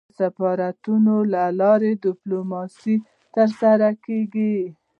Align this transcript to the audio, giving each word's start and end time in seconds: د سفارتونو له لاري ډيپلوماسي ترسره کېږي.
د 0.07 0.11
سفارتونو 0.19 1.13
له 1.33 1.43
لاري 1.61 1.91
ډيپلوماسي 2.05 2.95
ترسره 3.35 3.89
کېږي. 4.05 4.57